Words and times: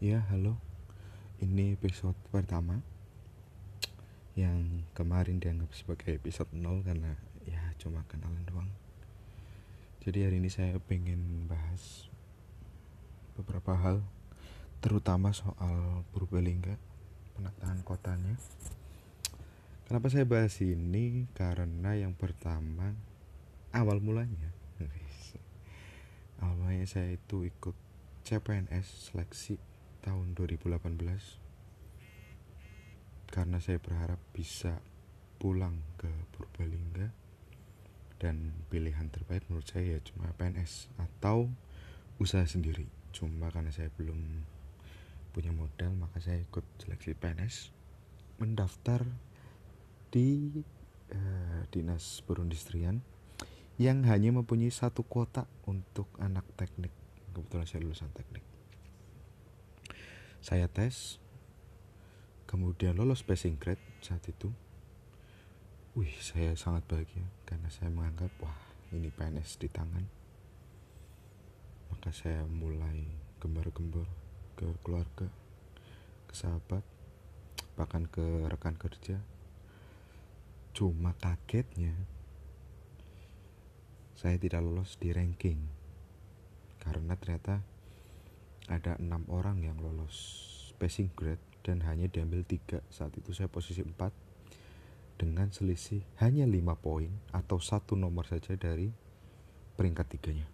Ya, 0.00 0.24
halo. 0.32 0.56
Ini 1.44 1.76
episode 1.76 2.16
pertama 2.32 2.80
yang 4.32 4.88
kemarin 4.96 5.44
dianggap 5.44 5.76
sebagai 5.76 6.16
episode 6.16 6.48
0 6.56 6.88
karena 6.88 7.20
ya 7.44 7.60
cuma 7.76 8.00
kenalan 8.08 8.40
doang. 8.48 8.72
Jadi 10.00 10.24
hari 10.24 10.40
ini 10.40 10.48
saya 10.48 10.80
pengen 10.80 11.44
bahas 11.52 12.08
beberapa 13.36 13.76
hal 13.76 14.00
terutama 14.80 15.36
soal 15.36 16.08
Purbalingga, 16.16 16.80
penataan 17.36 17.84
kotanya. 17.84 18.40
Kenapa 19.84 20.08
saya 20.08 20.24
bahas 20.24 20.56
ini? 20.64 21.28
Karena 21.36 21.92
yang 21.92 22.16
pertama 22.16 22.96
awal 23.68 24.00
mulanya 24.00 24.48
awal 26.40 26.56
mulanya 26.56 26.88
saya 26.88 27.12
itu 27.20 27.44
ikut 27.44 27.76
CPNS 28.24 29.12
seleksi 29.12 29.60
tahun 30.00 30.32
2018 30.36 30.80
karena 33.30 33.62
saya 33.62 33.78
berharap 33.78 34.18
bisa 34.34 34.82
pulang 35.38 35.78
ke 35.96 36.10
Purbalingga 36.34 37.14
dan 38.20 38.52
pilihan 38.68 39.08
terbaik 39.08 39.46
menurut 39.48 39.64
saya 39.64 39.96
ya 39.96 40.00
cuma 40.04 40.28
PNS 40.36 40.92
atau 41.00 41.48
usaha 42.20 42.44
sendiri. 42.44 42.84
Cuma 43.16 43.48
karena 43.48 43.72
saya 43.72 43.88
belum 43.96 44.44
punya 45.32 45.54
modal 45.54 45.94
maka 45.94 46.18
saya 46.20 46.42
ikut 46.42 46.66
seleksi 46.82 47.14
PNS 47.16 47.70
mendaftar 48.42 49.06
di 50.10 50.60
uh, 51.14 51.62
dinas 51.70 52.20
perindustrian 52.26 53.00
yang 53.80 54.04
hanya 54.04 54.34
mempunyai 54.34 54.74
satu 54.74 55.06
kuota 55.06 55.48
untuk 55.64 56.10
anak 56.20 56.44
teknik. 56.58 56.92
Kebetulan 57.30 57.64
saya 57.64 57.86
lulusan 57.86 58.10
teknik 58.12 58.49
saya 60.40 60.66
tes. 60.72 61.20
Kemudian 62.48 62.96
lolos 62.96 63.22
passing 63.22 63.60
grade 63.60 63.80
saat 64.00 64.24
itu. 64.26 64.50
Wih 65.94 66.10
saya 66.18 66.56
sangat 66.56 66.82
bahagia 66.88 67.26
karena 67.44 67.68
saya 67.68 67.92
menganggap 67.92 68.32
wah 68.40 68.56
ini 68.90 69.12
PNS 69.12 69.60
di 69.60 69.68
tangan. 69.68 70.04
Maka 71.92 72.10
saya 72.10 72.42
mulai 72.48 73.04
gembar-gembor 73.38 74.08
ke 74.56 74.66
keluarga 74.82 75.28
ke 76.26 76.34
sahabat 76.34 76.82
bahkan 77.76 78.08
ke 78.08 78.22
rekan 78.48 78.74
kerja. 78.80 79.20
Cuma 80.72 81.12
kagetnya 81.20 81.92
saya 84.16 84.36
tidak 84.40 84.64
lolos 84.64 84.96
di 84.96 85.12
ranking. 85.12 85.68
Karena 86.80 87.12
ternyata 87.16 87.60
ada 88.70 88.94
enam 89.02 89.26
orang 89.26 89.66
yang 89.66 89.76
lolos 89.82 90.46
passing 90.78 91.10
grade 91.12 91.42
dan 91.66 91.82
hanya 91.84 92.06
diambil 92.08 92.46
tiga. 92.46 92.80
Saat 92.88 93.18
itu 93.18 93.34
saya 93.36 93.50
posisi 93.50 93.84
4 93.84 93.98
dengan 95.20 95.52
selisih 95.52 96.00
hanya 96.24 96.48
lima 96.48 96.72
poin 96.80 97.12
atau 97.34 97.60
satu 97.60 97.92
nomor 97.98 98.24
saja 98.24 98.56
dari 98.56 98.88
peringkat 99.76 100.06
tiganya. 100.16 100.48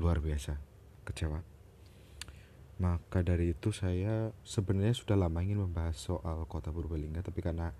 Luar 0.00 0.22
biasa 0.24 0.56
kecewa. 1.04 1.44
Maka 2.76 3.20
dari 3.20 3.52
itu 3.52 3.72
saya 3.72 4.32
sebenarnya 4.44 4.96
sudah 4.96 5.16
lama 5.16 5.40
ingin 5.44 5.64
membahas 5.64 5.96
soal 5.96 6.44
kota 6.48 6.72
Purbalingga 6.72 7.24
tapi 7.24 7.40
karena 7.40 7.72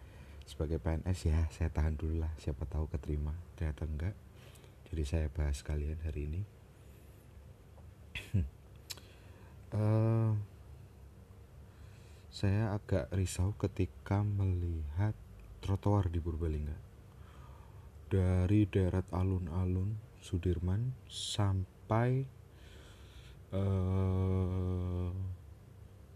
sebagai 0.49 0.81
PNS 0.81 1.19
ya 1.25 1.41
saya 1.53 1.73
tahan 1.73 1.97
dulu 1.97 2.21
lah. 2.21 2.33
Siapa 2.37 2.69
tahu 2.69 2.89
keterima. 2.93 3.33
Ternyata 3.57 3.89
enggak. 3.89 4.17
Jadi 4.93 5.03
saya 5.05 5.27
bahas 5.33 5.61
kalian 5.65 5.99
hari 6.05 6.31
ini 6.31 6.41
uh, 9.75 10.31
saya 12.31 12.77
agak 12.77 13.09
risau 13.17 13.57
ketika 13.57 14.21
melihat 14.21 15.17
trotoar 15.65 16.13
di 16.13 16.21
Purbalingga. 16.21 16.77
Dari 18.07 18.69
deret 18.71 19.09
alun-alun 19.11 19.99
Sudirman 20.23 20.95
sampai 21.11 22.23
uh, 23.57 25.11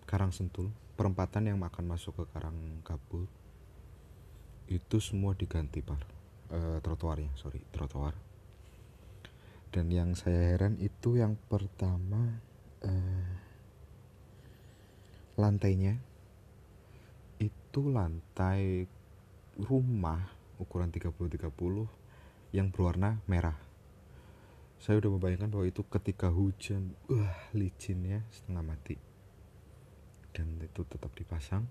Karang 0.06 0.30
Sentul 0.30 0.70
perempatan 0.94 1.48
yang 1.50 1.58
akan 1.62 1.86
masuk 1.88 2.20
ke 2.20 2.24
Karang 2.36 2.84
Kabut 2.84 3.30
itu 4.70 5.02
semua 5.02 5.34
diganti 5.34 5.82
par 5.82 5.98
uh, 6.54 6.78
trotoarnya 6.78 7.32
sorry 7.34 7.64
trotoar. 7.74 8.14
Dan 9.70 9.86
yang 9.88 10.18
saya 10.18 10.54
heran 10.54 10.82
itu 10.82 11.14
yang 11.14 11.38
pertama 11.46 12.42
eh, 12.82 13.29
lantainya. 15.40 15.96
Itu 17.40 17.88
lantai 17.88 18.84
rumah 19.56 20.28
ukuran 20.60 20.92
30-30 20.92 21.48
yang 22.52 22.68
berwarna 22.68 23.24
merah. 23.24 23.56
Saya 24.80 25.00
udah 25.00 25.12
membayangkan 25.12 25.52
bahwa 25.52 25.66
itu 25.68 25.84
ketika 25.88 26.32
hujan 26.32 26.96
wah 27.08 27.36
licinnya 27.52 28.24
setengah 28.32 28.64
mati. 28.64 28.96
Dan 30.32 30.60
itu 30.60 30.84
tetap 30.88 31.12
dipasang. 31.16 31.64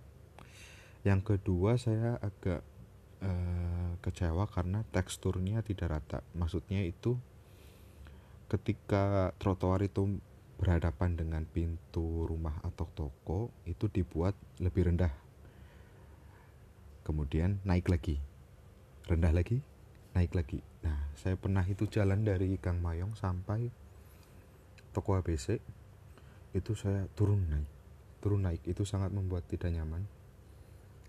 Yang 1.01 1.21
kedua 1.37 1.79
saya 1.79 2.19
agak 2.21 2.61
uh, 3.23 3.97
kecewa 4.03 4.45
karena 4.51 4.85
teksturnya 4.93 5.63
tidak 5.65 5.99
rata. 5.99 6.19
Maksudnya 6.35 6.83
itu 6.85 7.17
ketika 8.49 9.31
trotoar 9.37 9.85
itu 9.85 10.17
berhadapan 10.59 11.15
dengan 11.15 11.47
pintu 11.47 12.27
rumah 12.27 12.59
atau 12.61 12.85
toko 12.91 13.49
itu 13.63 13.87
dibuat 13.87 14.35
lebih 14.59 14.91
rendah. 14.91 15.11
Kemudian 17.07 17.63
naik 17.63 17.87
lagi. 17.87 18.19
Rendah 19.07 19.33
lagi 19.33 19.63
naik 20.13 20.33
lagi. 20.33 20.59
Nah 20.85 21.11
saya 21.15 21.39
pernah 21.39 21.63
itu 21.63 21.85
jalan 21.89 22.25
dari 22.25 22.57
Kang 22.57 22.81
Mayong 22.81 23.13
sampai 23.13 23.69
toko 24.91 25.15
ABC 25.15 25.59
itu 26.51 26.71
saya 26.73 27.05
turun 27.13 27.45
naik. 27.45 27.69
Turun 28.19 28.43
naik 28.43 28.61
itu 28.67 28.83
sangat 28.83 29.13
membuat 29.13 29.47
tidak 29.47 29.71
nyaman. 29.71 30.03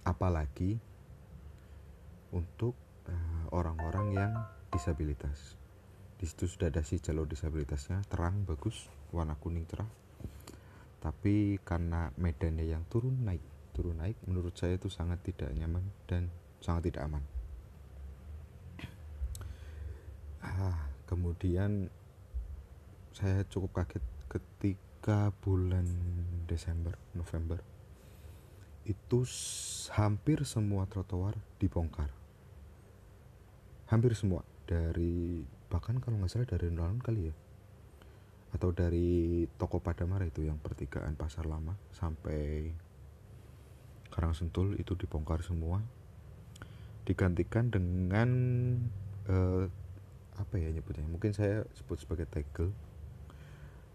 Apalagi 0.05 0.79
untuk 2.31 2.79
eh, 3.11 3.45
orang-orang 3.51 4.07
uh, 4.07 4.15
yang 4.15 4.33
disabilitas 4.71 5.60
di 6.21 6.29
situ 6.29 6.45
sudah 6.45 6.69
ada 6.69 6.85
si 6.85 7.01
jalur 7.01 7.25
disabilitasnya. 7.25 8.05
Terang 8.05 8.45
bagus 8.45 8.93
warna 9.09 9.41
kuning 9.41 9.65
cerah. 9.65 9.89
Tapi 11.01 11.57
karena 11.65 12.13
medannya 12.21 12.69
yang 12.69 12.85
turun 12.93 13.25
naik 13.25 13.41
turun 13.73 13.97
naik 13.97 14.21
menurut 14.29 14.53
saya 14.53 14.77
itu 14.77 14.93
sangat 14.93 15.25
tidak 15.25 15.49
nyaman 15.57 15.81
dan 16.05 16.29
sangat 16.61 16.93
tidak 16.93 17.09
aman. 17.09 17.25
Ah, 20.45 20.93
kemudian 21.09 21.89
saya 23.17 23.41
cukup 23.49 23.81
kaget 23.81 24.05
ketika 24.29 25.33
bulan 25.41 25.89
Desember 26.45 27.01
November 27.17 27.65
itu 28.85 29.25
hampir 29.97 30.45
semua 30.45 30.85
trotoar 30.85 31.41
dibongkar. 31.57 32.13
Hampir 33.89 34.13
semua 34.13 34.45
dari 34.69 35.45
bahkan 35.71 36.03
kalau 36.03 36.19
nggak 36.19 36.31
salah 36.31 36.51
dari 36.51 36.69
alun 36.75 36.99
kali 36.99 37.31
ya? 37.31 37.35
Atau 38.51 38.75
dari 38.75 39.47
toko 39.55 39.79
Padamara 39.79 40.27
itu 40.27 40.43
yang 40.43 40.59
pertigaan 40.59 41.15
pasar 41.15 41.47
lama 41.47 41.79
sampai 41.95 42.75
Karang 44.11 44.35
Sentul 44.35 44.75
itu 44.77 44.99
dibongkar 44.99 45.47
semua. 45.47 45.79
Digantikan 47.07 47.71
dengan 47.71 48.29
uh, 49.31 49.71
apa 50.35 50.55
ya 50.59 50.75
nyebutnya? 50.75 51.07
Mungkin 51.07 51.31
saya 51.31 51.63
sebut 51.79 52.03
sebagai 52.03 52.27
tegel 52.27 52.75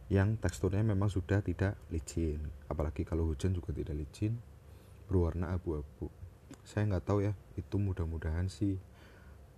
yang 0.08 0.40
teksturnya 0.40 0.88
memang 0.88 1.12
sudah 1.12 1.44
tidak 1.44 1.76
licin. 1.92 2.40
Apalagi 2.72 3.04
kalau 3.04 3.28
hujan 3.28 3.52
juga 3.52 3.76
tidak 3.76 4.00
licin 4.00 4.40
berwarna 5.12 5.52
abu-abu. 5.52 6.08
Saya 6.64 6.88
nggak 6.88 7.06
tahu 7.06 7.28
ya 7.28 7.36
itu 7.60 7.76
mudah-mudahan 7.76 8.48
sih 8.48 8.80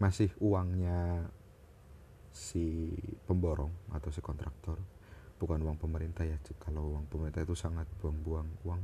masih 0.02 0.34
uangnya 0.42 1.30
si 2.58 2.90
pemborong 3.30 3.94
atau 3.94 4.10
si 4.10 4.18
kontraktor. 4.26 4.82
Bukan 5.38 5.62
uang 5.62 5.78
pemerintah 5.78 6.26
ya 6.26 6.42
kalau 6.58 6.98
uang 6.98 7.06
pemerintah 7.14 7.46
itu 7.46 7.54
sangat 7.54 7.86
buang-buang 8.02 8.50
uang 8.66 8.82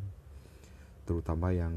terutama 1.03 1.51
yang 1.51 1.73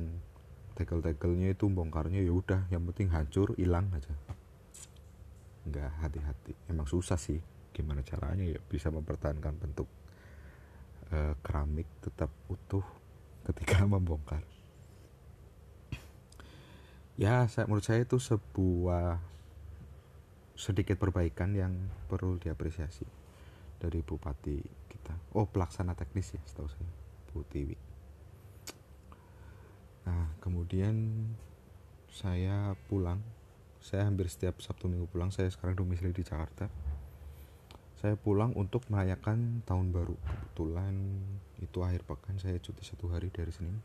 tegel-tegelnya 0.77 1.57
itu 1.57 1.67
bongkarnya 1.73 2.21
ya 2.21 2.31
udah 2.37 2.69
yang 2.69 2.85
penting 2.93 3.09
hancur 3.09 3.57
hilang 3.57 3.89
aja. 3.97 4.13
Nggak 5.65 5.91
hati-hati. 6.05 6.53
Emang 6.69 6.85
susah 6.85 7.17
sih 7.17 7.41
gimana 7.73 8.05
caranya 8.05 8.45
ya 8.45 8.61
bisa 8.61 8.93
mempertahankan 8.93 9.57
bentuk 9.57 9.89
e, 11.09 11.33
keramik 11.41 11.89
tetap 12.05 12.29
utuh 12.53 12.85
ketika 13.49 13.85
membongkar. 13.89 14.45
Ya 17.17 17.49
saya 17.49 17.65
menurut 17.65 17.89
saya 17.89 18.05
itu 18.05 18.21
sebuah 18.21 19.36
sedikit 20.57 20.97
perbaikan 20.97 21.53
yang 21.53 21.73
perlu 22.09 22.41
diapresiasi 22.41 23.05
dari 23.77 24.01
bupati 24.01 24.57
kita. 24.89 25.15
Oh 25.37 25.45
pelaksana 25.45 25.93
teknis 25.93 26.33
ya 26.33 26.41
setahu 26.49 26.67
saya 26.73 26.89
Bu 27.31 27.45
Tiwi. 27.45 27.77
Nah 30.09 30.33
kemudian 30.41 31.29
saya 32.09 32.73
pulang. 32.89 33.21
Saya 33.85 34.09
hampir 34.09 34.27
setiap 34.27 34.59
Sabtu 34.65 34.89
Minggu 34.89 35.07
pulang. 35.07 35.29
Saya 35.31 35.53
sekarang 35.53 35.79
domisili 35.79 36.11
di 36.11 36.25
Jakarta. 36.25 36.67
Saya 38.01 38.17
pulang 38.17 38.57
untuk 38.57 38.89
merayakan 38.89 39.63
tahun 39.69 39.93
baru. 39.93 40.17
Kebetulan 40.17 40.97
itu 41.61 41.79
akhir 41.85 42.03
pekan 42.09 42.41
saya 42.41 42.57
cuti 42.59 42.83
satu 42.83 43.13
hari 43.13 43.29
dari 43.31 43.53
Senin. 43.53 43.79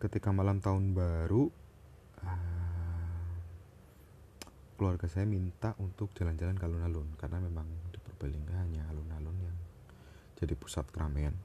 Ketika 0.00 0.34
malam 0.34 0.58
tahun 0.58 0.96
baru 0.96 1.46
uh, 2.26 2.61
keluarga 4.76 5.06
saya 5.06 5.28
minta 5.28 5.76
untuk 5.78 6.10
jalan-jalan 6.16 6.56
ke 6.58 6.64
alun-alun 6.64 7.08
karena 7.20 7.38
memang 7.38 7.66
di 7.92 7.98
Purbalingga 8.02 8.56
hanya 8.66 8.88
alun-alun 8.90 9.36
yang 9.38 9.58
jadi 10.38 10.58
pusat 10.58 10.88
keramaian. 10.90 11.36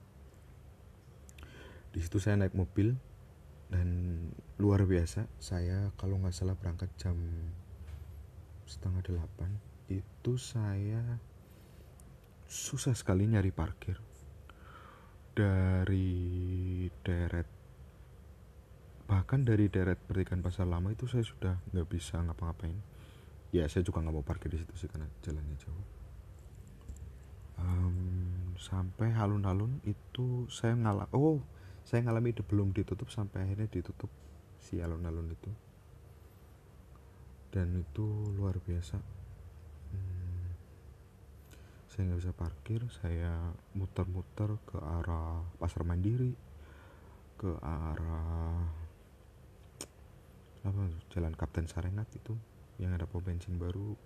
Di 1.94 2.00
situ 2.01 2.18
saya 2.18 2.38
naik 2.38 2.57
mobil 2.57 2.97
dan 3.68 3.88
luar 4.57 4.88
biasa 4.88 5.27
saya 5.38 5.91
kalau 6.00 6.18
nggak 6.24 6.33
salah 6.33 6.56
berangkat 6.56 6.89
jam 6.95 7.15
setengah 8.65 9.03
delapan 9.03 9.51
itu 9.91 10.39
saya 10.39 11.19
susah 12.47 12.95
sekali 12.95 13.27
nyari 13.27 13.51
parkir. 13.53 14.00
Dari 15.38 16.09
deret 17.06 17.50
bahkan 19.07 19.47
dari 19.47 19.71
deret 19.71 20.03
pertigaan 20.03 20.44
pasar 20.44 20.68
lama 20.68 20.91
itu 20.91 21.07
saya 21.07 21.24
sudah 21.24 21.56
nggak 21.71 21.88
bisa 21.88 22.19
ngapa-ngapain 22.19 22.97
ya 23.57 23.65
saya 23.71 23.81
juga 23.81 24.04
nggak 24.04 24.15
mau 24.15 24.25
parkir 24.25 24.54
di 24.54 24.59
situ 24.62 24.74
sih 24.77 24.89
karena 24.89 25.09
jalannya 25.25 25.57
jauh. 25.57 25.88
Um, 27.57 28.54
sampai 28.62 29.09
alun-alun 29.18 29.81
itu 29.81 30.45
saya 30.54 30.77
ngalah 30.77 31.09
oh 31.18 31.42
saya 31.81 32.06
ngalami 32.06 32.36
itu 32.36 32.45
belum 32.45 32.69
ditutup 32.75 33.09
sampai 33.09 33.48
akhirnya 33.48 33.65
ditutup 33.71 34.12
si 34.62 34.77
alun-alun 34.77 35.33
itu. 35.33 35.51
Dan 37.50 37.81
itu 37.81 38.06
luar 38.38 38.62
biasa. 38.62 39.00
Hmm, 39.89 40.53
saya 41.88 42.12
nggak 42.12 42.19
bisa 42.21 42.33
parkir 42.36 42.81
saya 43.01 43.56
muter-muter 43.74 44.60
ke 44.69 44.77
arah 44.77 45.42
pasar 45.57 45.81
mandiri 45.88 46.36
ke 47.38 47.53
arah 47.62 48.65
apa 50.68 50.83
jalan 51.13 51.33
Kapten 51.38 51.69
Sarengat 51.69 52.10
itu 52.18 52.36
yang 52.77 52.94
ada 52.94 53.09
pom 53.09 53.21
bensin 53.21 53.57
baru 53.57 53.97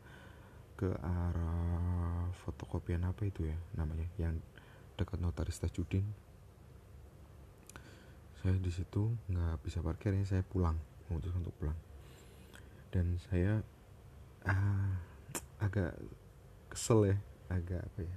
ke 0.79 0.89
arah 0.97 2.31
fotokopian 2.41 3.05
apa 3.05 3.27
itu 3.27 3.45
ya 3.45 3.57
namanya 3.77 4.07
yang 4.17 4.39
dekat 4.97 5.21
notaris 5.21 5.61
Tajudin 5.61 6.07
saya 8.41 8.57
di 8.57 8.73
situ 8.73 9.13
nggak 9.29 9.61
bisa 9.61 9.85
parkir 9.85 10.17
ya 10.17 10.25
saya 10.25 10.41
pulang 10.41 10.73
memutuskan 11.11 11.45
untuk 11.45 11.55
pulang. 11.61 11.77
Dan 12.89 13.21
saya 13.29 13.61
ah, 14.49 14.97
agak 15.61 15.93
kesel 16.73 17.13
ya 17.13 17.17
agak 17.53 17.85
apa 17.85 17.99
ya. 18.01 18.15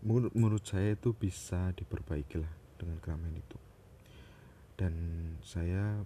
Menurut, 0.00 0.32
menurut 0.32 0.64
saya 0.64 0.96
itu 0.96 1.12
bisa 1.12 1.76
diperbaiki 1.76 2.40
lah 2.40 2.48
dengan 2.80 2.96
keramaian 3.04 3.36
itu. 3.36 3.58
Dan 4.80 4.94
saya 5.44 6.00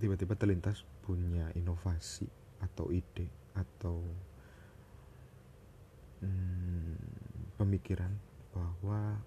tiba-tiba 0.00 0.32
terlintas 0.38 0.80
punya 1.04 1.52
inovasi 1.52 2.24
atau 2.62 2.90
ide 2.90 3.26
atau 3.54 4.02
hmm, 6.20 7.54
pemikiran 7.58 8.10
bahwa 8.54 9.18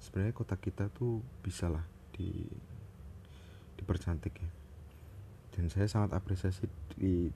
sebenarnya 0.00 0.34
kota 0.36 0.56
kita 0.56 0.88
tuh 0.92 1.20
bisa 1.44 1.68
lah 1.68 1.84
di 2.12 2.32
dipercantik 3.78 4.34
ya. 4.34 4.50
Dan 5.54 5.70
saya 5.70 5.86
sangat 5.90 6.14
apresiasi 6.14 6.70
di 6.94 7.30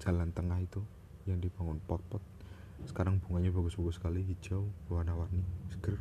jalan 0.00 0.32
tengah 0.32 0.60
itu 0.60 0.80
yang 1.28 1.40
dibangun 1.40 1.80
pot-pot. 1.84 2.22
Sekarang 2.86 3.20
bunganya 3.20 3.50
bagus-bagus 3.50 3.98
sekali 3.98 4.22
hijau 4.24 4.68
warna-warni 4.88 5.42
seger 5.68 5.98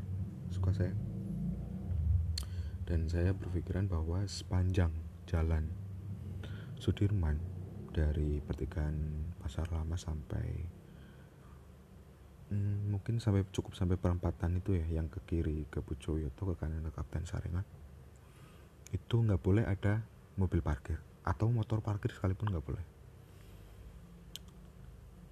suka 0.53 0.71
saya. 0.71 0.93
Dan 2.87 3.11
saya 3.11 3.35
berpikiran 3.35 3.91
bahwa 3.91 4.23
sepanjang 4.23 4.95
jalan 5.27 5.67
Sudirman 6.79 7.56
dari 7.97 8.37
pertigaan 8.45 8.93
pasar 9.41 9.65
lama 9.73 9.97
sampai 9.97 10.47
hmm, 12.53 12.93
mungkin 12.93 13.17
sampai 13.17 13.49
cukup 13.49 13.73
sampai 13.73 13.97
perempatan 13.97 14.61
itu 14.61 14.77
ya 14.77 15.01
yang 15.01 15.09
ke 15.09 15.25
kiri 15.25 15.65
ke 15.65 15.81
Pujoyoto 15.81 16.53
ke 16.53 16.55
kanan 16.61 16.85
ke 16.85 16.93
Kapten 16.93 17.25
Sarengat 17.25 17.65
itu 18.93 19.15
nggak 19.17 19.41
boleh 19.41 19.65
ada 19.65 20.05
mobil 20.37 20.61
parkir 20.61 21.01
atau 21.25 21.49
motor 21.49 21.81
parkir 21.81 22.13
sekalipun 22.13 22.53
nggak 22.53 22.63
boleh. 22.63 22.85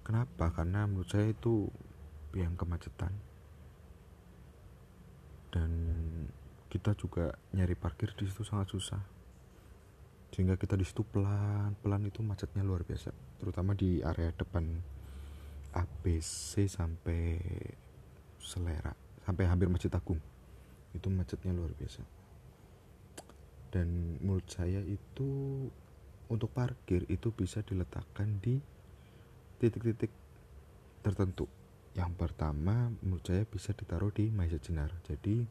Kenapa? 0.04 0.52
Karena 0.52 0.84
menurut 0.84 1.08
saya 1.08 1.32
itu 1.32 1.66
yang 2.36 2.52
kemacetan. 2.54 3.10
Dan 5.50 5.72
kita 6.68 6.92
juga 6.92 7.32
nyari 7.56 7.72
parkir 7.72 8.12
di 8.12 8.28
situ 8.28 8.44
sangat 8.44 8.68
susah 8.68 9.15
sehingga 10.34 10.58
kita 10.58 10.74
di 10.74 10.84
situ 10.84 11.06
pelan 11.06 11.74
pelan 11.80 12.06
itu 12.06 12.20
macetnya 12.20 12.66
luar 12.66 12.82
biasa. 12.82 13.10
Terutama 13.40 13.72
di 13.76 14.02
area 14.02 14.32
depan 14.34 14.64
ABC 15.76 16.66
sampai 16.66 17.38
Selera 18.40 18.94
sampai 19.26 19.44
hampir 19.50 19.66
Masjid 19.66 19.90
Agung. 19.90 20.22
Itu 20.94 21.10
macetnya 21.10 21.50
luar 21.50 21.74
biasa. 21.74 22.02
Dan 23.74 24.16
menurut 24.22 24.46
saya 24.46 24.80
itu 24.86 25.30
untuk 26.30 26.50
parkir 26.54 27.06
itu 27.10 27.34
bisa 27.34 27.60
diletakkan 27.66 28.38
di 28.38 28.62
titik-titik 29.58 30.10
tertentu. 31.02 31.50
Yang 31.94 32.12
pertama 32.18 32.92
menurut 33.02 33.24
saya 33.26 33.42
bisa 33.46 33.74
ditaruh 33.74 34.14
di 34.14 34.30
Maisa 34.30 34.58
Jenar. 34.62 34.94
Jadi 35.06 35.42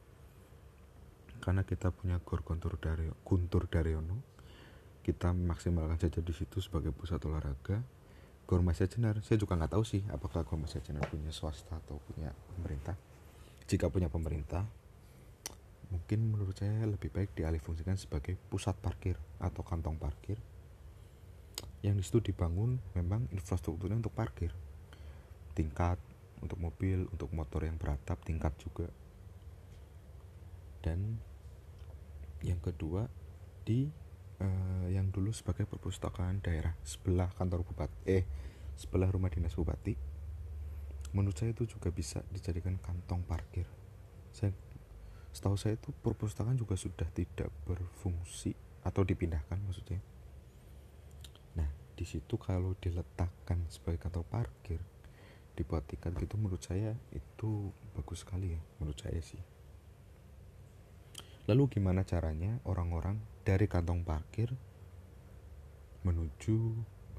karena 1.44 1.68
kita 1.68 1.92
punya 1.92 2.18
Gor 2.24 2.42
Guntur 2.42 3.68
Daryono 3.68 4.35
kita 5.06 5.30
maksimalkan 5.38 6.02
saja 6.02 6.18
di 6.18 6.34
situ 6.34 6.58
sebagai 6.58 6.90
pusat 6.90 7.22
olahraga. 7.30 7.86
Gor 8.50 8.66
Maisa 8.66 8.90
Jenar 8.90 9.22
saya 9.22 9.38
juga 9.38 9.54
nggak 9.54 9.78
tahu 9.78 9.86
sih 9.86 10.02
apakah 10.10 10.42
Gor 10.42 10.58
Maisa 10.58 10.82
Jenar 10.82 11.06
punya 11.14 11.30
swasta 11.30 11.78
atau 11.78 12.02
punya 12.10 12.34
pemerintah. 12.58 12.98
Jika 13.70 13.94
punya 13.94 14.10
pemerintah 14.10 14.66
mungkin 15.94 16.34
menurut 16.34 16.58
saya 16.58 16.90
lebih 16.90 17.14
baik 17.14 17.38
dialihfungsikan 17.38 17.94
sebagai 18.02 18.34
pusat 18.50 18.74
parkir 18.82 19.14
atau 19.38 19.62
kantong 19.62 20.02
parkir. 20.02 20.42
Yang 21.86 21.96
di 22.02 22.04
situ 22.10 22.34
dibangun 22.34 22.82
memang 22.98 23.30
infrastrukturnya 23.30 24.02
untuk 24.02 24.18
parkir. 24.18 24.50
Tingkat 25.54 26.02
untuk 26.42 26.58
mobil 26.58 27.06
untuk 27.14 27.30
motor 27.30 27.62
yang 27.62 27.78
beratap 27.78 28.18
tingkat 28.26 28.58
juga. 28.58 28.90
Dan 30.82 31.22
yang 32.42 32.58
kedua 32.58 33.06
di 33.66 33.90
yang 34.42 34.75
dulu 35.16 35.32
sebagai 35.32 35.64
perpustakaan 35.64 36.44
daerah 36.44 36.76
sebelah 36.84 37.32
kantor 37.40 37.64
bupati 37.64 37.96
eh 38.04 38.28
sebelah 38.76 39.08
rumah 39.08 39.32
dinas 39.32 39.56
bupati. 39.56 39.96
Menurut 41.16 41.40
saya 41.40 41.56
itu 41.56 41.64
juga 41.64 41.88
bisa 41.96 42.20
dijadikan 42.36 42.76
kantong 42.84 43.24
parkir. 43.24 43.64
Saya 44.36 44.52
setahu 45.32 45.56
saya 45.56 45.80
itu 45.80 45.96
perpustakaan 46.04 46.60
juga 46.60 46.76
sudah 46.76 47.08
tidak 47.16 47.48
berfungsi 47.64 48.52
atau 48.84 49.08
dipindahkan 49.08 49.56
maksudnya. 49.64 50.04
Nah 51.56 51.72
di 51.96 52.04
situ 52.04 52.36
kalau 52.36 52.76
diletakkan 52.84 53.64
sebagai 53.72 54.04
kantor 54.04 54.28
parkir 54.28 54.84
dibuat 55.56 55.88
tiket 55.88 56.12
gitu 56.20 56.36
menurut 56.36 56.60
saya 56.60 56.92
itu 57.16 57.72
bagus 57.96 58.28
sekali 58.28 58.60
ya 58.60 58.62
menurut 58.84 59.00
saya 59.00 59.24
sih. 59.24 59.40
Lalu 61.48 61.80
gimana 61.80 62.04
caranya 62.04 62.60
orang-orang 62.68 63.24
dari 63.48 63.72
kantong 63.72 64.04
parkir 64.04 64.52
menuju 66.06 66.56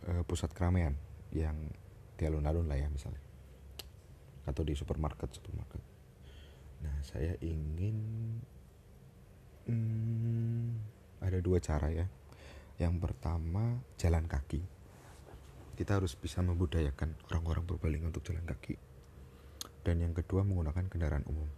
e, 0.07 0.23
pusat 0.23 0.55
keramaian 0.55 0.95
yang 1.35 1.59
di 2.17 2.23
alun-alun 2.25 2.71
lah 2.71 2.79
ya 2.79 2.89
misalnya 2.89 3.21
atau 4.47 4.63
di 4.63 4.79
supermarket 4.79 5.35
supermarket 5.35 5.83
Nah, 6.85 6.97
saya 7.01 7.35
ingin 7.41 7.97
hmm, 9.69 10.67
ada 11.25 11.39
dua 11.41 11.63
cara 11.63 11.89
ya. 11.93 12.07
Yang 12.77 12.95
pertama 13.01 13.81
jalan 13.97 14.29
kaki. 14.29 14.61
Kita 15.77 16.01
harus 16.01 16.17
bisa 16.17 16.41
membudayakan 16.41 17.17
orang-orang 17.29 17.65
Purbalingga 17.65 18.09
untuk 18.09 18.25
jalan 18.25 18.45
kaki. 18.45 18.77
Dan 19.85 20.03
yang 20.03 20.13
kedua 20.17 20.43
menggunakan 20.45 20.89
kendaraan 20.89 21.25
umum. 21.29 21.49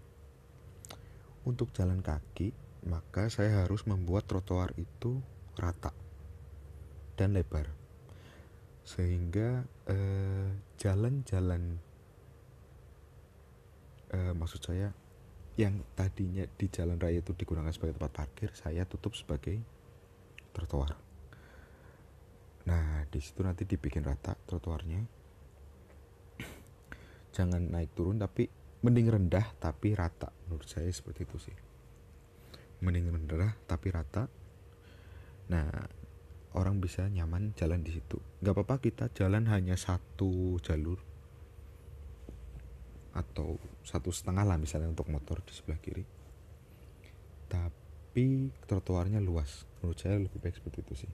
Untuk 1.46 1.70
jalan 1.72 2.02
kaki, 2.02 2.50
maka 2.86 3.30
saya 3.30 3.64
harus 3.64 3.86
membuat 3.86 4.26
trotoar 4.26 4.74
itu 4.76 5.22
rata 5.58 5.94
dan 7.18 7.34
lebar. 7.34 7.66
Sehingga 8.86 9.66
eh, 9.90 10.48
jalan-jalan 10.78 11.82
eh, 14.14 14.32
maksud 14.38 14.62
saya 14.62 14.94
yang 15.58 15.82
tadinya 15.98 16.46
di 16.46 16.70
jalan 16.70 17.02
raya 17.02 17.18
itu 17.18 17.34
digunakan 17.34 17.74
sebagai 17.74 17.98
tempat 17.98 18.14
parkir 18.14 18.54
saya 18.54 18.86
tutup 18.86 19.18
sebagai 19.18 19.58
trotoar. 20.54 20.94
Nah 22.70 23.02
di 23.10 23.18
situ 23.18 23.42
nanti 23.42 23.66
dibikin 23.66 24.06
rata 24.06 24.38
trotoarnya. 24.38 25.02
Jangan 27.36 27.74
naik 27.74 27.90
turun 27.98 28.22
tapi 28.22 28.46
mending 28.86 29.10
rendah 29.10 29.50
tapi 29.58 29.98
rata. 29.98 30.30
Menurut 30.46 30.70
saya 30.70 30.86
seperti 30.94 31.26
itu 31.26 31.38
sih. 31.42 31.56
Mending 32.78 33.10
rendah 33.10 33.58
tapi 33.66 33.90
rata. 33.90 34.30
Nah 35.50 35.97
orang 36.56 36.80
bisa 36.80 37.04
nyaman 37.08 37.52
jalan 37.58 37.84
di 37.84 37.92
situ. 37.92 38.16
Nggak 38.40 38.54
apa-apa 38.54 38.76
kita 38.80 39.04
jalan 39.12 39.44
hanya 39.52 39.76
satu 39.76 40.56
jalur 40.64 41.00
atau 43.12 43.58
satu 43.82 44.14
setengah 44.14 44.46
lah 44.46 44.56
misalnya 44.56 44.88
untuk 44.88 45.10
motor 45.10 45.42
di 45.42 45.52
sebelah 45.52 45.80
kiri. 45.82 46.04
Tapi 47.50 48.54
trotoarnya 48.64 49.18
luas. 49.20 49.66
Menurut 49.80 49.98
saya 49.98 50.16
lebih 50.16 50.38
baik 50.38 50.56
seperti 50.56 50.78
itu 50.86 50.94
sih. 51.04 51.12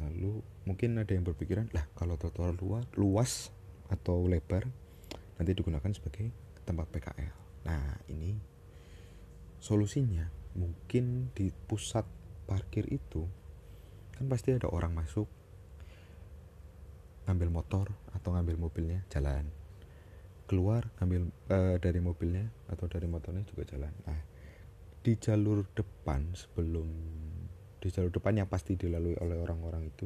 Lalu 0.00 0.40
mungkin 0.64 0.96
ada 0.96 1.12
yang 1.12 1.26
berpikiran 1.26 1.68
lah 1.76 1.84
kalau 1.92 2.16
trotoar 2.16 2.56
luas 2.56 2.88
luas 2.96 3.52
atau 3.92 4.24
lebar 4.24 4.64
nanti 5.36 5.50
digunakan 5.52 5.90
sebagai 5.92 6.30
tempat 6.62 6.86
PKL 6.88 7.34
nah 7.64 8.00
ini 8.08 8.36
solusinya. 9.60 10.24
Mungkin 10.56 11.30
di 11.36 11.52
pusat 11.52 12.02
parkir 12.48 12.88
itu 12.90 13.28
kan 14.20 14.28
pasti 14.28 14.52
ada 14.52 14.68
orang 14.68 14.92
masuk 14.92 15.24
ngambil 17.24 17.48
motor 17.48 17.88
atau 18.12 18.36
ngambil 18.36 18.60
mobilnya 18.60 19.00
jalan. 19.08 19.48
Keluar 20.44 20.92
ngambil 21.00 21.32
uh, 21.48 21.80
dari 21.80 22.04
mobilnya 22.04 22.44
atau 22.68 22.84
dari 22.84 23.08
motornya 23.08 23.48
juga 23.48 23.64
jalan. 23.64 23.88
Nah 24.04 24.20
di 25.00 25.16
jalur 25.16 25.64
depan 25.72 26.36
sebelum 26.36 26.84
di 27.80 27.88
jalur 27.88 28.12
depan 28.12 28.44
yang 28.44 28.44
pasti 28.44 28.76
dilalui 28.76 29.16
oleh 29.16 29.40
orang-orang 29.40 29.88
itu 29.88 30.04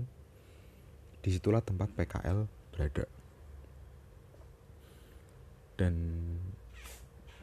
di 1.18 1.34
situlah 1.34 1.58
tempat 1.58 1.90
PKL 1.98 2.46
berada. 2.70 3.10
Dan 5.74 5.94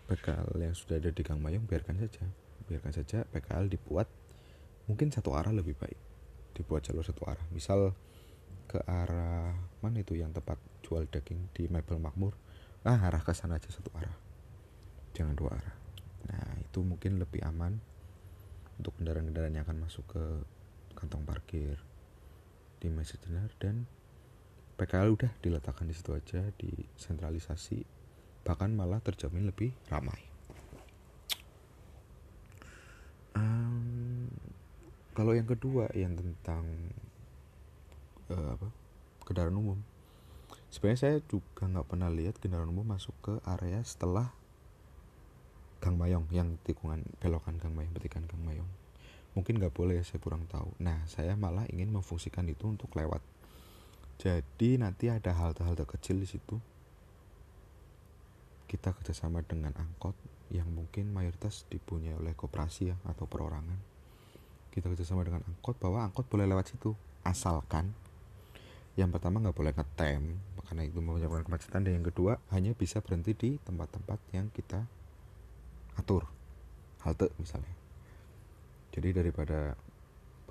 PKL 0.07 0.55
yang 0.55 0.71
sudah 0.71 1.03
ada 1.03 1.11
di 1.11 1.19
Gang 1.19 1.43
Mayong 1.43 1.67
biarkan 1.67 1.99
saja. 1.99 2.23
Biarkan 2.63 2.95
saja 2.95 3.27
PKL 3.27 3.67
dibuat 3.67 4.07
mungkin 4.87 5.11
satu 5.11 5.35
arah 5.35 5.51
lebih 5.51 5.75
baik 5.75 6.10
dibuat 6.55 6.85
jalur 6.87 7.03
satu 7.03 7.23
arah. 7.27 7.45
Misal 7.51 7.95
ke 8.67 8.79
arah 8.87 9.51
mana 9.83 9.99
itu 9.99 10.15
yang 10.15 10.31
tempat 10.31 10.55
jual 10.83 11.07
daging 11.07 11.51
di 11.51 11.67
Mebel 11.67 11.99
Makmur? 11.99 12.35
Ah 12.87 12.97
arah 12.97 13.21
ke 13.21 13.35
sana 13.35 13.59
aja 13.59 13.67
satu 13.69 13.91
arah. 13.97 14.15
Jangan 15.13 15.35
dua 15.35 15.57
arah. 15.57 15.75
Nah 16.31 16.61
itu 16.63 16.79
mungkin 16.81 17.19
lebih 17.19 17.43
aman 17.43 17.77
untuk 18.79 18.97
kendaraan-kendaraan 18.97 19.53
yang 19.53 19.65
akan 19.67 19.83
masuk 19.83 20.05
ke 20.09 20.23
kantong 20.97 21.27
parkir 21.27 21.77
di 22.81 22.89
Messenger 22.89 23.49
dan 23.61 23.85
PKL 24.81 25.13
udah 25.13 25.31
diletakkan 25.45 25.85
di 25.85 25.93
situ 25.93 26.17
aja 26.17 26.41
di 26.57 26.73
sentralisasi 26.97 27.85
bahkan 28.41 28.73
malah 28.73 28.97
terjamin 29.05 29.45
lebih 29.45 29.69
ramai 29.93 30.30
kalau 35.21 35.37
yang 35.37 35.45
kedua 35.45 35.85
yang 35.93 36.17
tentang 36.17 36.65
uh, 38.33 38.57
apa 38.57 38.73
kendaraan 39.21 39.53
umum. 39.53 39.77
Sebenarnya 40.73 40.97
saya 40.97 41.17
juga 41.29 41.69
nggak 41.69 41.93
pernah 41.93 42.09
lihat 42.09 42.41
kendaraan 42.41 42.73
umum 42.73 42.89
masuk 42.89 43.13
ke 43.21 43.33
area 43.45 43.85
setelah 43.85 44.33
Gang 45.77 46.01
Mayong 46.01 46.25
yang 46.33 46.57
tikungan 46.65 47.05
belokan 47.21 47.61
Gang 47.61 47.77
Mayong 47.77 47.93
petikan 47.93 48.25
Gang 48.25 48.41
Mayong. 48.41 48.65
Mungkin 49.37 49.61
nggak 49.61 49.77
boleh 49.77 50.01
saya 50.01 50.17
kurang 50.17 50.49
tahu. 50.49 50.73
Nah 50.81 51.05
saya 51.05 51.37
malah 51.37 51.69
ingin 51.69 51.93
memfungsikan 51.93 52.49
itu 52.49 52.65
untuk 52.65 52.89
lewat. 52.97 53.21
Jadi 54.17 54.81
nanti 54.81 55.13
ada 55.13 55.37
halte-halte 55.37 55.85
kecil 55.85 56.17
di 56.17 56.25
situ. 56.25 56.57
Kita 58.65 58.89
kerjasama 58.89 59.45
dengan 59.45 59.77
angkot 59.77 60.17
yang 60.49 60.65
mungkin 60.73 61.13
mayoritas 61.13 61.69
dipunyai 61.69 62.17
oleh 62.17 62.33
koperasi 62.33 62.89
ya 62.89 62.97
atau 63.05 63.29
perorangan 63.29 63.90
kita 64.71 64.87
kerjasama 64.87 65.27
dengan 65.27 65.43
angkot 65.45 65.77
bahwa 65.77 66.07
angkot 66.07 66.25
boleh 66.31 66.47
lewat 66.47 66.71
situ. 66.71 66.95
Asalkan 67.21 67.93
yang 68.99 69.13
pertama 69.13 69.39
nggak 69.39 69.55
boleh 69.55 69.71
ngetem 69.75 70.41
karena 70.67 70.81
itu 70.87 70.99
menyebabkan 70.99 71.47
kemacetan 71.47 71.83
dan 71.83 72.01
yang 72.01 72.07
kedua 72.07 72.39
hanya 72.51 72.71
bisa 72.75 72.99
berhenti 73.03 73.35
di 73.35 73.49
tempat-tempat 73.61 74.19
yang 74.35 74.47
kita 74.51 74.87
atur. 75.99 76.27
Halte 77.03 77.29
misalnya. 77.37 77.75
Jadi 78.91 79.15
daripada 79.15 79.75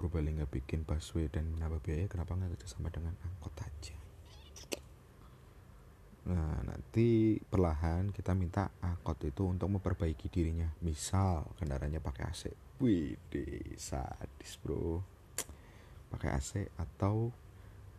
Purbalingga 0.00 0.49
bikin 0.49 0.89
busway 0.89 1.29
dan 1.29 1.53
menambah 1.53 1.85
biaya 1.85 2.09
kenapa 2.09 2.33
nggak 2.33 2.57
kerjasama 2.57 2.89
dengan 2.89 3.12
angkot 3.21 3.53
aja 3.61 4.00
nah 6.21 6.61
nanti 6.69 7.41
perlahan 7.41 8.12
kita 8.12 8.37
minta 8.37 8.69
angkot 8.85 9.25
itu 9.25 9.49
untuk 9.49 9.73
memperbaiki 9.73 10.29
dirinya. 10.29 10.69
Misal 10.85 11.49
kendaraannya 11.57 12.00
pakai 12.03 12.25
AC 12.29 12.43
wih 12.81 13.15
sadis 13.77 14.57
bro. 14.65 15.05
Pakai 16.11 16.33
AC 16.35 16.67
atau 16.81 17.31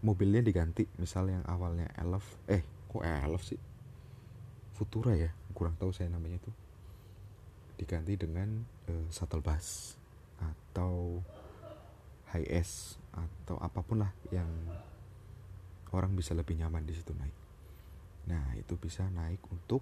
mobilnya 0.04 0.42
diganti. 0.42 0.90
Misal 0.98 1.30
yang 1.32 1.46
awalnya 1.46 1.88
Elf 1.96 2.26
eh 2.50 2.66
kok 2.90 3.06
Elf 3.06 3.46
sih? 3.46 3.62
Futura 4.76 5.14
ya 5.14 5.30
kurang 5.54 5.78
tahu 5.78 5.94
saya 5.94 6.10
namanya 6.10 6.42
itu. 6.42 6.52
Diganti 7.78 8.18
dengan 8.18 8.66
uh, 8.90 9.08
shuttle 9.14 9.46
bus 9.46 9.96
atau 10.42 11.22
high 12.34 12.50
S 12.50 12.98
atau 13.14 13.62
apa 13.62 13.86
pun 13.86 14.02
lah 14.02 14.12
yang 14.34 14.50
orang 15.94 16.16
bisa 16.18 16.34
lebih 16.34 16.58
nyaman 16.58 16.88
di 16.88 16.96
situ 16.96 17.12
naik 17.12 17.41
nah 18.30 18.54
itu 18.58 18.78
bisa 18.78 19.08
naik 19.10 19.42
untuk 19.50 19.82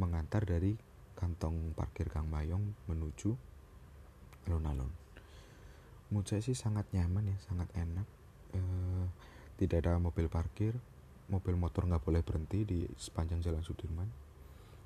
mengantar 0.00 0.44
dari 0.44 0.74
kantong 1.14 1.72
parkir 1.76 2.10
Kang 2.10 2.26
Mayong 2.26 2.74
menuju 2.90 3.32
alun-alun. 4.50 4.90
Menurut 6.10 6.26
saya 6.28 6.42
sih 6.44 6.56
sangat 6.56 6.84
nyaman 6.92 7.32
ya 7.32 7.36
sangat 7.44 7.68
enak. 7.78 8.06
Uh, 8.54 9.06
tidak 9.58 9.86
ada 9.86 9.98
mobil 9.98 10.26
parkir 10.30 10.74
mobil 11.28 11.56
motor 11.56 11.88
nggak 11.88 12.04
boleh 12.04 12.20
berhenti 12.20 12.68
di 12.68 12.84
sepanjang 12.98 13.40
jalan 13.40 13.64
Sudirman. 13.64 14.08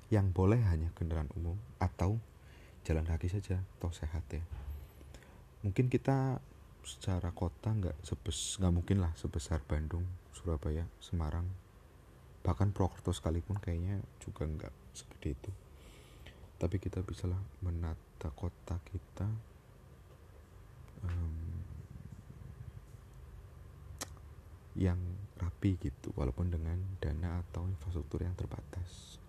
Yang 0.09 0.33
boleh 0.33 0.61
hanya 0.65 0.89
kendaraan 0.97 1.29
umum 1.37 1.59
atau 1.77 2.17
jalan 2.87 3.05
kaki 3.05 3.29
saja 3.29 3.61
atau 3.77 3.93
sehat 3.93 4.25
ya. 4.31 4.41
Mungkin 5.61 5.91
kita 5.91 6.39
secara 6.81 7.29
kota 7.35 7.75
nggak 7.75 7.97
sebes 8.01 8.57
nggak 8.57 8.73
mungkin 8.73 8.97
lah 9.03 9.11
sebesar 9.19 9.61
Bandung 9.67 10.07
Surabaya 10.33 10.87
Semarang 10.97 11.45
bahkan 12.39 12.71
Purwokerto 12.71 13.11
sekalipun 13.11 13.59
kayaknya 13.59 13.99
juga 14.23 14.47
nggak 14.47 14.73
seperti 14.95 15.35
itu. 15.35 15.51
Tapi 16.59 16.75
kita 16.79 17.03
bisalah 17.03 17.39
menata 17.63 18.31
kota 18.35 18.79
kita 18.83 19.27
um, 21.03 21.63
yang 24.79 24.99
rapi 25.39 25.75
gitu 25.79 26.11
walaupun 26.15 26.51
dengan 26.51 26.79
dana 26.99 27.43
atau 27.47 27.67
infrastruktur 27.67 28.23
yang 28.23 28.35
terbatas. 28.35 29.19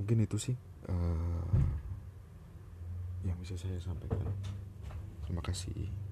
Mungkin 0.00 0.24
itu 0.24 0.36
sih 0.40 0.56
uh, 0.88 1.56
yang 3.22 3.36
bisa 3.40 3.56
saya 3.56 3.76
sampaikan. 3.80 4.32
Terima 5.24 5.44
kasih 5.44 6.11